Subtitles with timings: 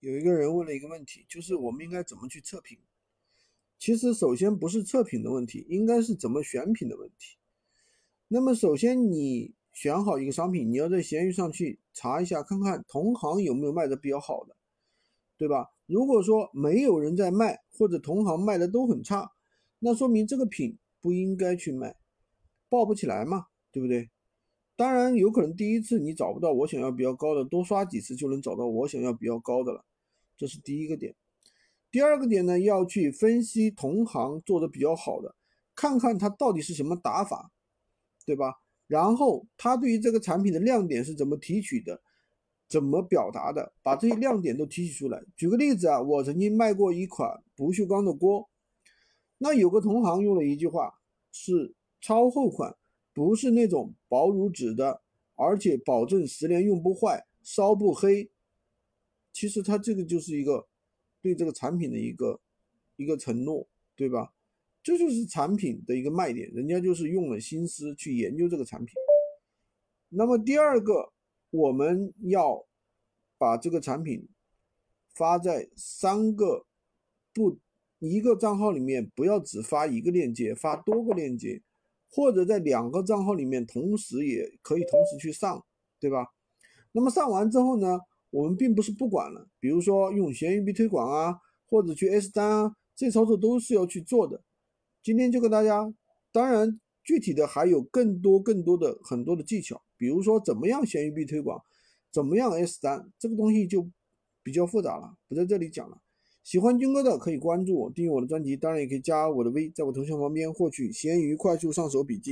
[0.00, 2.78] 有一个人问了一个问题，就是我们应该怎么去测评？
[3.78, 7.36] 其实首先不是测评的问题，应该是怎么选品的问题。
[8.28, 14.56] 那么首先你选好一个商品，你要在闲鱼上去查一下，看看同行有没有卖的比较好的，
[15.36, 15.68] 对吧？
[15.86, 19.32] 如果说没有人在卖，或者同行卖的都很差，
[19.78, 21.96] 那说明这个品不应该去卖，
[22.68, 24.10] 爆不起来嘛，对不对？
[24.78, 29.84] 当然有可能第一次你找不到我想要比较高的，多刷几次就能找到我想要比较高的了，
[30.36, 31.16] 这是第一个点。
[31.90, 35.34] 第二个点呢，要去分析同行做的比较好的，
[35.74, 37.50] 看看他到底是什么打法，
[38.24, 38.60] 对吧？
[38.86, 42.00] 然后他对于这个产品的亮点是怎么提取的，
[42.68, 45.20] 怎么表达的，把这些亮点都提取出来。
[45.36, 48.48] 举个例子啊，我曾经卖过一款不锈钢的锅，
[49.38, 51.00] 那有个同行用了一句话
[51.32, 52.76] 是超厚款。
[53.18, 55.02] 不是那种薄如纸的，
[55.34, 58.30] 而且保证十年用不坏、烧不黑。
[59.32, 60.68] 其实它这个就是一个
[61.20, 62.40] 对这个产品的一个
[62.94, 63.66] 一个承诺，
[63.96, 64.32] 对吧？
[64.84, 68.94] 这就是产品的一个卖点，人家就是用了心思去研究这个产品。
[70.10, 71.12] 那么第二个，
[71.50, 72.64] 我们要
[73.36, 74.28] 把这个产品
[75.12, 76.64] 发在三个
[77.34, 77.58] 不
[77.98, 81.60] 一个账号里面，不要只发一个链接，发多个链接。
[82.10, 85.64] 或者在两个账号里面同时也可以同时去上，
[86.00, 86.26] 对吧？
[86.92, 87.98] 那么上完之后呢，
[88.30, 94.42] 我们并不是不管了，比如说用闲鱼币推广啊，或者去 S 单啊，这操作都是要去做的。
[95.02, 95.92] 今天就跟大家，
[96.32, 101.62] 当然具体的还有更多更多的很多的技巧，比如说怎么样闲鱼币推广，
[102.10, 103.88] 怎么样 S 单，这个东西就
[104.42, 105.98] 比较复杂了，不在这里讲了。
[106.42, 112.26] 喜欢军哥的可以关注我，订阅我的专辑，当然也可以加我的微，在我头像旁边获取闲鱼快速上手笔记。